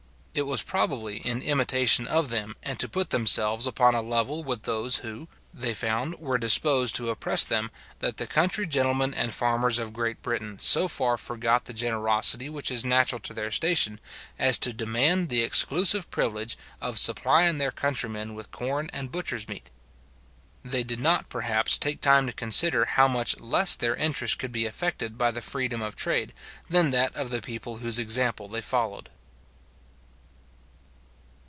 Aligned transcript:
It 0.33 0.43
was 0.47 0.61
probably 0.63 1.17
in 1.17 1.41
imitation 1.41 2.07
of 2.07 2.29
them, 2.29 2.55
and 2.63 2.79
to 2.79 2.87
put 2.87 3.09
themselves 3.09 3.67
upon 3.67 3.95
a 3.95 4.01
level 4.01 4.45
with 4.45 4.63
those 4.63 4.99
who, 4.99 5.27
they 5.53 5.73
found, 5.73 6.17
were 6.19 6.37
disposed 6.37 6.95
to 6.95 7.09
oppress 7.09 7.43
them, 7.43 7.69
that 7.99 8.15
the 8.15 8.27
country 8.27 8.65
gentlemen 8.65 9.13
and 9.13 9.33
farmers 9.33 9.77
of 9.77 9.91
Great 9.91 10.21
Britain 10.21 10.57
so 10.61 10.87
far 10.87 11.17
forgot 11.17 11.65
the 11.65 11.73
generosity 11.73 12.47
which 12.47 12.71
is 12.71 12.85
natural 12.85 13.19
to 13.19 13.33
their 13.33 13.51
station, 13.51 13.99
as 14.39 14.57
to 14.59 14.71
demand 14.71 15.27
the 15.27 15.43
exclusive 15.43 16.09
privilege 16.09 16.57
of 16.79 16.97
supplying 16.97 17.57
their 17.57 17.69
countrymen 17.71 18.33
with 18.33 18.51
corn 18.51 18.89
and 18.93 19.11
butcher's 19.11 19.49
meat. 19.49 19.69
They 20.63 20.83
did 20.83 21.01
not, 21.01 21.27
perhaps, 21.27 21.77
take 21.77 21.99
time 21.99 22.25
to 22.27 22.31
consider 22.31 22.85
how 22.85 23.09
much 23.09 23.37
less 23.41 23.75
their 23.75 23.97
interest 23.97 24.39
could 24.39 24.53
be 24.53 24.65
affected 24.65 25.17
by 25.17 25.31
the 25.31 25.41
freedom 25.41 25.81
of 25.81 25.97
trade, 25.97 26.33
than 26.69 26.91
that 26.91 27.13
of 27.17 27.31
the 27.31 27.41
people 27.41 27.79
whose 27.79 27.99
example 27.99 28.47
they 28.47 28.61
followed. 28.61 29.09